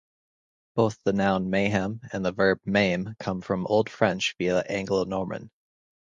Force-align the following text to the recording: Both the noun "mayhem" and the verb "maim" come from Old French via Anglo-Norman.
Both 0.73 0.97
the 1.03 1.13
noun 1.13 1.51
"mayhem" 1.51 2.01
and 2.11 2.25
the 2.25 2.31
verb 2.31 2.61
"maim" 2.65 3.13
come 3.19 3.39
from 3.41 3.67
Old 3.67 3.87
French 3.87 4.33
via 4.39 4.61
Anglo-Norman. 4.61 5.51